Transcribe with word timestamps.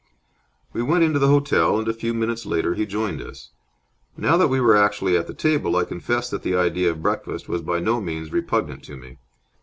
We 0.73 0.81
went 0.81 1.03
into 1.03 1.19
the 1.19 1.27
hotel, 1.27 1.77
and 1.77 1.87
a 1.87 1.93
few 1.93 2.11
minutes 2.11 2.43
later 2.47 2.73
he 2.73 2.87
joined 2.87 3.21
us. 3.21 3.51
Now 4.17 4.35
that 4.37 4.47
we 4.47 4.59
were 4.59 4.75
actually 4.75 5.15
at 5.15 5.27
the 5.27 5.33
table, 5.35 5.75
I 5.75 5.83
confess 5.83 6.27
that 6.31 6.41
the 6.41 6.55
idea 6.55 6.89
of 6.89 7.03
breakfast 7.03 7.47
was 7.47 7.61
by 7.61 7.81
no 7.81 8.01
means 8.01 8.31
repugnant 8.31 8.81
to 8.85 8.97
me. 8.97 9.19